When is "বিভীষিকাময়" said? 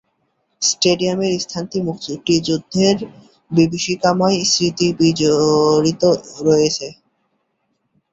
3.51-4.37